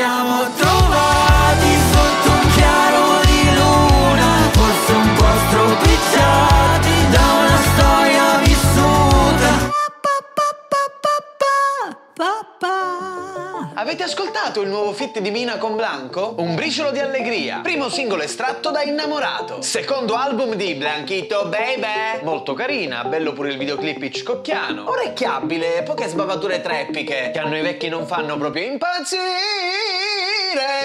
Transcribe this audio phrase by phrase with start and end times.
[0.00, 0.69] siamo trovati
[14.60, 16.34] ascoltato il nuovo fit di Mina con Blanco?
[16.38, 17.60] Un briciolo di allegria.
[17.62, 19.62] Primo singolo estratto da Innamorato.
[19.62, 22.22] Secondo album di Blanchito Baby.
[22.22, 24.88] Molto carina, bello pure il videoclip Hitchcockiano.
[24.88, 29.99] Orecchiabile, poche sbavature treppiche che a noi vecchi non fanno proprio impazzire.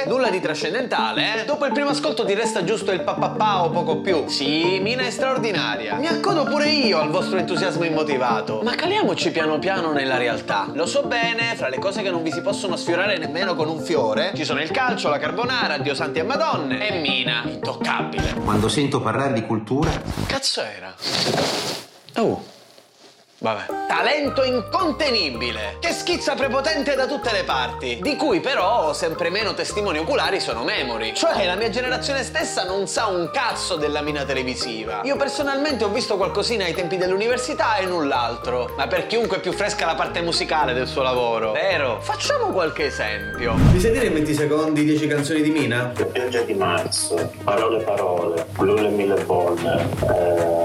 [0.05, 1.45] Nulla di trascendentale, eh?
[1.45, 4.27] Dopo il primo ascolto ti resta giusto il papapà o poco più.
[4.27, 5.95] Sì, Mina è straordinaria.
[5.95, 8.62] Mi accodo pure io al vostro entusiasmo immotivato.
[8.63, 10.67] Ma caliamoci piano piano nella realtà.
[10.73, 13.80] Lo so bene, fra le cose che non vi si possono sfiorare nemmeno con un
[13.80, 18.36] fiore, ci sono il calcio, la carbonara, Dio santi e madonne e Mina, intoccabile.
[18.44, 19.89] Quando sento parlare di cultura,
[20.27, 20.94] Cazzo era?
[22.17, 22.55] Oh.
[23.38, 23.66] Vabbè.
[23.88, 29.99] Talento incontenibile, che schizza prepotente da tutte le parti, di cui però sempre meno testimoni
[29.99, 31.13] oculari sono memori.
[31.13, 35.02] Cioè la mia generazione stessa non sa un cazzo della mina televisiva.
[35.03, 38.73] Io personalmente ho visto qualcosina ai tempi dell'università e null'altro.
[38.78, 42.00] Ma per chiunque è più fresca la parte musicale del suo lavoro, vero?
[42.02, 43.53] Facciamo qualche esempio.
[43.56, 45.91] Mi sai dire in 20 secondi 10 canzoni di Mina?
[46.11, 50.64] Pioggia di marzo, parole parole, blu le mille bolle, eh,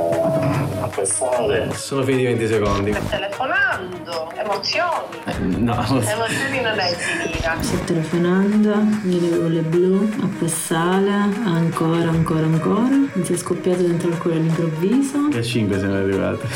[0.91, 1.71] a pensare.
[1.75, 2.97] Sono finiti 20 secondi.
[3.09, 5.59] telefonando, emozioni.
[5.63, 7.57] No, Emozioni non è finita.
[7.61, 11.11] Sto telefonando, mille bolle blu, acqua e sale,
[11.45, 12.89] ancora, ancora, ancora.
[13.13, 15.29] Mi si è scoppiato dentro il cuore all'improvviso.
[15.29, 16.49] che a 5 siamo arrivati.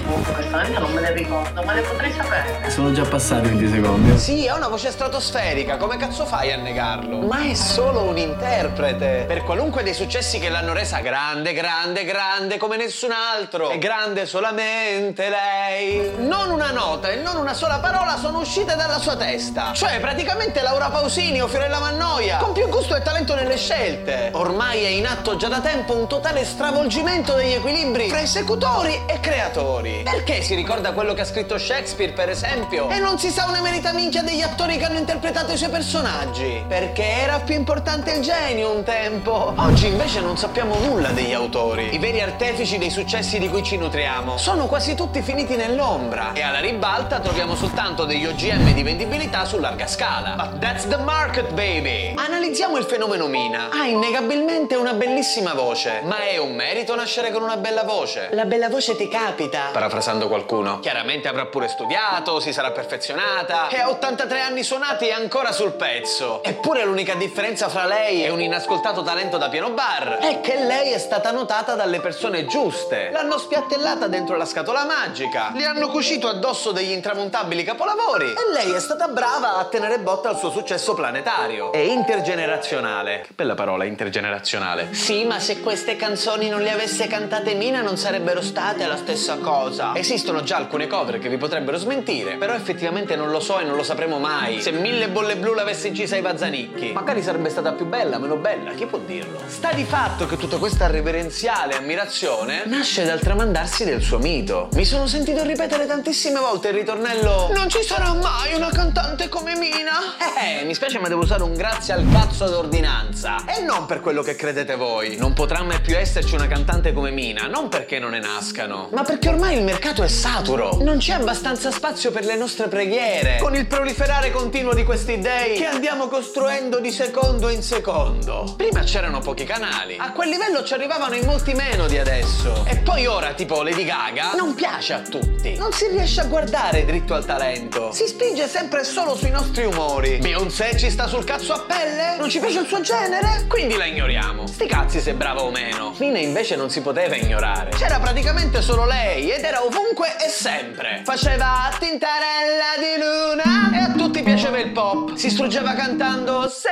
[0.00, 2.70] Questa momento non me ne ricordo, ma le potrei sapere.
[2.70, 4.18] Sono già passati 20 secondi.
[4.18, 7.18] Sì, ha una voce stratosferica, come cazzo fai a negarlo?
[7.20, 9.24] Ma è solo un interprete.
[9.26, 13.70] Per qualunque dei successi che l'hanno resa grande, grande, grande come nessun altro.
[13.70, 16.12] È grande solamente lei.
[16.18, 19.72] Non una nota e non una sola parola sono uscite dalla sua testa.
[19.74, 22.38] Cioè, praticamente Laura Pausini o Fiorella Mannoia.
[22.38, 24.30] Con più gusto e talento nelle scelte.
[24.32, 29.20] Ormai è in atto già da tempo un totale stravolgimento degli equilibri tra esecutori e
[29.20, 29.81] creatori.
[29.82, 32.88] Perché si ricorda quello che ha scritto Shakespeare, per esempio?
[32.90, 36.64] E non si sa una merita minchia degli attori che hanno interpretato i suoi personaggi.
[36.68, 39.52] Perché era più importante il genio un tempo.
[39.56, 41.94] Oggi invece non sappiamo nulla degli autori.
[41.94, 46.32] I veri artefici dei successi di cui ci nutriamo sono quasi tutti finiti nell'ombra.
[46.32, 50.34] E alla ribalta troviamo soltanto degli OGM di vendibilità su larga scala.
[50.36, 52.14] But that's the market, baby!
[52.16, 53.70] Analizziamo il fenomeno Mina.
[53.70, 56.00] Ha innegabilmente una bellissima voce.
[56.04, 58.28] Ma è un merito nascere con una bella voce?
[58.32, 59.70] La bella voce ti capita?
[59.72, 60.80] Parafrasando qualcuno.
[60.80, 63.68] Chiaramente avrà pure studiato, si sarà perfezionata.
[63.68, 66.42] E a 83 anni suonati è ancora sul pezzo.
[66.44, 70.92] Eppure l'unica differenza fra lei e un inascoltato talento da piano bar è che lei
[70.92, 73.10] è stata notata dalle persone giuste.
[73.10, 75.52] L'hanno spiattellata dentro la scatola magica.
[75.54, 78.26] Le hanno cucito addosso degli intramontabili capolavori.
[78.26, 81.72] E lei è stata brava a tenere botta al suo successo planetario.
[81.72, 83.22] E intergenerazionale.
[83.22, 84.92] Che bella parola, intergenerazionale.
[84.92, 89.36] Sì, ma se queste canzoni non le avesse cantate Mina non sarebbero state la stessa
[89.36, 89.61] cosa.
[89.94, 93.76] Esistono già alcune cover che vi potrebbero smentire, però effettivamente non lo so e non
[93.76, 94.60] lo sapremo mai.
[94.60, 98.72] Se mille bolle blu l'avesse incisa ai Bazzanicchi, magari sarebbe stata più bella, meno bella,
[98.72, 99.40] chi può dirlo?
[99.46, 104.68] Sta di fatto che tutta questa reverenziale ammirazione nasce dal tramandarsi del suo mito.
[104.72, 109.54] Mi sono sentito ripetere tantissime volte il ritornello Non ci sarà mai una cantante come
[109.56, 110.16] Mina.
[110.40, 113.44] Eh, mi spiace ma devo usare un grazie al cazzo d'ordinanza.
[113.46, 115.16] E non per quello che credete voi.
[115.16, 119.02] Non potrà mai più esserci una cantante come Mina, non perché non ne nascano, ma
[119.02, 120.78] perché ormai il mercato è saturo.
[120.80, 123.36] Non c'è abbastanza spazio per le nostre preghiere.
[123.38, 128.54] Con il proliferare continuo di questi dei che andiamo costruendo di secondo in secondo.
[128.56, 129.96] Prima c'erano pochi canali.
[129.98, 132.64] A quel livello ci arrivavano in molti meno di adesso.
[132.66, 135.54] E poi ora, tipo Lady Gaga, non piace a tutti.
[135.56, 137.92] Non si riesce a guardare dritto al talento.
[137.92, 140.16] Si spinge sempre e solo sui nostri umori.
[140.16, 142.16] Beyoncé ci sta sul cazzo a pelle?
[142.16, 143.44] Non ci piace il suo genere?
[143.48, 144.46] Quindi la ignoriamo.
[144.46, 145.94] Sti cazzi se è brava o meno.
[145.98, 147.70] Mina invece non si poteva ignorare.
[147.76, 151.02] C'era praticamente solo lei ed era ovunque e sempre.
[151.04, 155.14] Faceva tintarella di luna e a tutti piaceva il pop.
[155.14, 156.70] Si struggeva cantando se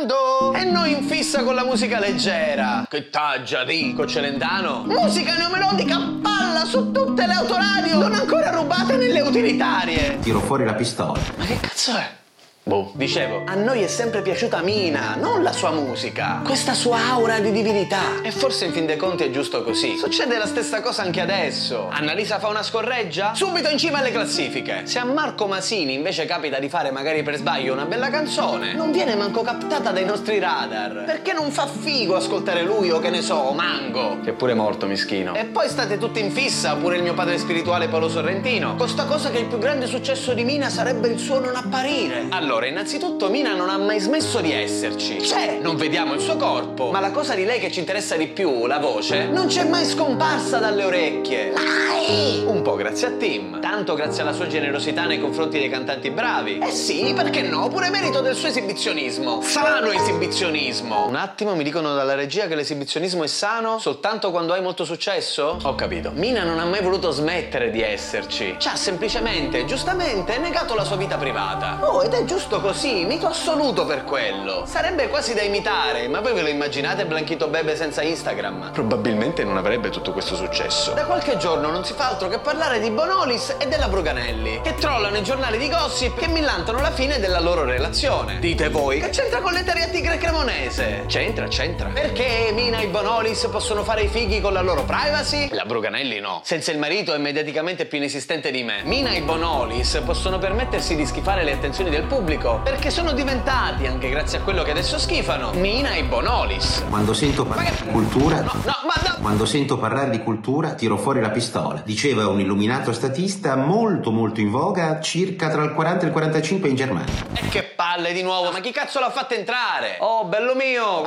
[0.00, 2.86] telefonando e noi in fissa con la musica leggera.
[2.88, 4.84] Che taggia dico Celentano.
[4.86, 7.98] Musica neomelodica palla su tutte le autoradio.
[7.98, 10.18] Non ancora rubate nelle utilitarie.
[10.20, 11.20] tiro fuori la pistola.
[11.36, 12.22] Ma che cazzo è?
[12.66, 16.40] Boh, dicevo, a noi è sempre piaciuta Mina, non la sua musica.
[16.42, 18.22] Questa sua aura di divinità.
[18.22, 19.98] E forse in fin dei conti è giusto così.
[19.98, 21.88] Succede la stessa cosa anche adesso.
[21.90, 23.34] Annalisa fa una scorreggia?
[23.34, 24.86] Subito in cima alle classifiche.
[24.86, 28.92] Se a Marco Masini invece capita di fare magari per sbaglio una bella canzone, non
[28.92, 31.04] viene manco captata dai nostri radar.
[31.04, 34.20] Perché non fa figo ascoltare lui o che ne so, Mango.
[34.24, 35.34] Che è pure morto, mischino.
[35.34, 38.74] E poi state tutti in fissa, pure il mio padre spirituale Paolo Sorrentino.
[38.76, 42.24] Con sta cosa che il più grande successo di Mina sarebbe il suo non apparire.
[42.30, 45.16] Allora, innanzitutto Mina non ha mai smesso di esserci.
[45.16, 48.28] C'è, non vediamo il suo corpo, ma la cosa di lei che ci interessa di
[48.28, 51.52] più, la voce, non c'è mai scomparsa dalle orecchie.
[51.52, 52.44] Mai!
[52.46, 56.58] Un po' grazie a Tim, tanto grazie alla sua generosità nei confronti dei cantanti bravi.
[56.58, 57.66] Eh sì, perché no?
[57.68, 59.42] Pure merito del suo esibizionismo.
[59.42, 61.08] Sano esibizionismo.
[61.08, 65.58] Un attimo, mi dicono dalla regia che l'esibizionismo è sano soltanto quando hai molto successo?
[65.62, 66.12] Ho capito.
[66.14, 68.54] Mina non ha mai voluto smettere di esserci.
[68.58, 71.78] Ci ha semplicemente, giustamente, negato la sua vita privata.
[71.80, 74.64] Oh, ed è giusto così, mito assoluto per quello.
[74.66, 78.70] Sarebbe quasi da imitare, ma voi ve lo immaginate Blanchito Bebe senza Instagram?
[78.72, 80.92] Probabilmente non avrebbe tutto questo successo.
[80.92, 84.74] Da qualche giorno non si fa altro che parlare di Bonolis e della Bruganelli, che
[84.74, 88.38] trollano i giornali di gossip che millantano la fine della loro relazione.
[88.38, 91.04] Dite voi, che c'entra con le a tigre cremonese?
[91.06, 91.88] C'entra, c'entra.
[91.88, 95.48] Perché Mina e Bonolis possono fare i fighi con la loro privacy?
[95.52, 96.40] La Bruganelli no.
[96.44, 98.82] Senza il marito è mediaticamente più inesistente di me.
[98.84, 104.08] Mina e Bonolis possono permettersi di schifare le attenzioni del pubblico perché sono diventati, anche
[104.08, 106.82] grazie a quello che adesso schifano, Mina e Bonolis.
[106.88, 109.16] Quando sento parlare di cultura, No, no, ma no!
[109.20, 111.80] quando sento parlare di cultura, tiro fuori la pistola.
[111.84, 116.68] Diceva un illuminato statista molto molto in voga circa tra il 40 e il 45
[116.68, 117.12] in Germania.
[117.34, 119.96] E che palle di nuovo, ma chi cazzo l'ha fatta entrare?
[120.00, 121.02] Oh, bello mio!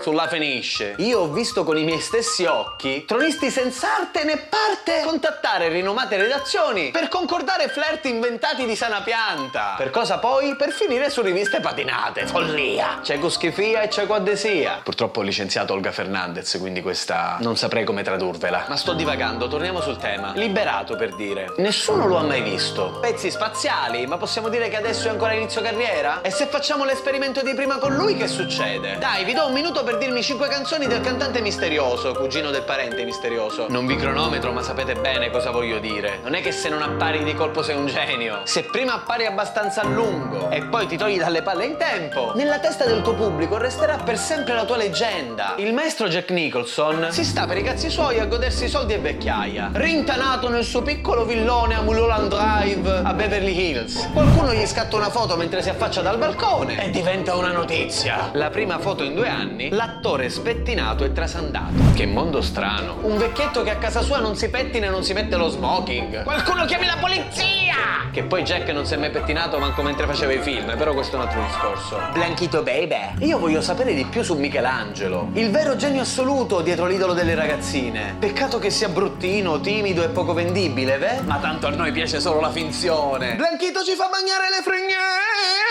[0.00, 0.94] Sulla finisce.
[0.98, 6.16] Io ho visto con i miei stessi occhi tronisti senza arte né parte contattare rinomate
[6.16, 9.74] redazioni per concordare flirt inventati di sana pianta.
[9.78, 10.56] Per cosa poi?
[10.56, 12.26] Per finire su riviste patinate.
[12.26, 13.00] Follia!
[13.02, 14.80] C'è schifia e c'è addesia.
[14.82, 18.66] Purtroppo ho licenziato Olga Fernandez, quindi questa non saprei come tradurvela.
[18.68, 20.32] Ma sto divagando, torniamo sul tema.
[20.34, 21.54] Liberato per dire.
[21.58, 22.98] Nessuno lo ha mai visto.
[23.00, 26.20] Pezzi spaziali, ma possiamo dire che adesso è ancora inizio carriera?
[26.20, 28.98] E se facciamo l'esperimento di prima con lui, che succede?
[28.98, 33.04] Dai, vi do un minuto per dirmi cinque canzoni del cantante misterioso, cugino del parente
[33.04, 33.66] misterioso.
[33.68, 36.20] Non vi cronometro, ma sapete bene cosa voglio dire.
[36.22, 38.40] Non è che se non appari di colpo sei un genio.
[38.44, 42.58] Se prima appari abbastanza a lungo e poi ti togli dalle palle in tempo, nella
[42.58, 45.54] testa del tuo pubblico resterà per sempre la tua leggenda.
[45.58, 49.70] Il maestro Jack Nicholson si sta per i cazzi suoi a godersi soldi e vecchiaia.
[49.74, 54.08] Rintanato nel suo piccolo villone a Mulholland Drive a Beverly Hills.
[54.14, 58.30] Qualcuno gli scatta una foto mentre si affaccia dal balcone e diventa una notizia.
[58.32, 61.92] La prima foto in due anni, l'attore spettinato e trasandato.
[61.94, 62.98] Che mondo strano.
[63.02, 66.22] Un vecchietto che a casa sua non si pettina e non si mette lo smoking.
[66.22, 67.74] Qualcuno chiami la polizia!
[68.12, 71.16] Che poi Jack non si è mai pettinato manco mentre faceva i film, però questo
[71.16, 72.00] è un altro discorso.
[72.12, 73.26] Blanchito baby.
[73.26, 75.30] Io voglio sapere di più su Michelangelo.
[75.32, 78.14] Il vero genio assoluto dietro l'idolo delle ragazzine.
[78.18, 81.22] Peccato che sia bruttino, timido e poco vendibile, ve?
[81.24, 83.34] Ma tanto a noi piace solo la finzione.
[83.34, 85.63] Blanchito ci fa bagnare le fregnette!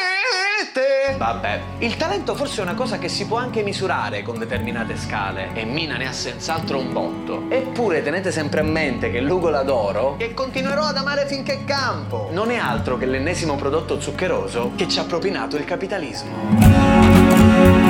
[1.17, 5.49] Vabbè, il talento forse è una cosa che si può anche misurare con determinate scale
[5.53, 7.45] e Mina ne ha senz'altro un botto.
[7.49, 12.51] Eppure tenete sempre a mente che l'ugola d'oro, che continuerò ad amare finché campo, non
[12.51, 17.82] è altro che l'ennesimo prodotto zuccheroso che ci ha propinato il capitalismo.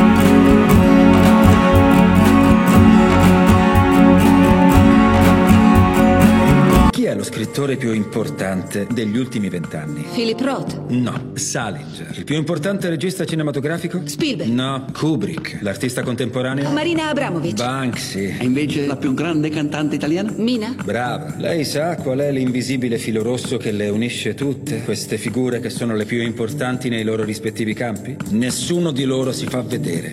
[7.03, 10.05] Chi è lo scrittore più importante degli ultimi vent'anni?
[10.13, 12.13] Philip Roth, No, Salinger.
[12.15, 14.01] Il più importante regista cinematografico?
[14.05, 15.57] Spielberg, No, Kubrick.
[15.63, 16.71] L'artista contemporaneo?
[16.71, 18.37] Marina Abramovic, Banksy.
[18.39, 20.31] E invece la più grande cantante italiana?
[20.37, 21.35] Mina, Brava.
[21.39, 25.97] Lei sa qual è l'invisibile filo rosso che le unisce tutte queste figure che sono
[25.97, 28.15] le più importanti nei loro rispettivi campi?
[28.29, 30.09] Nessuno di loro si fa vedere.